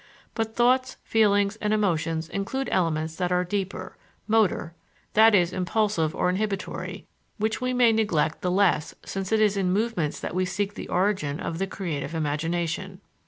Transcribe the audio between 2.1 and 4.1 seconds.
include elements that are deeper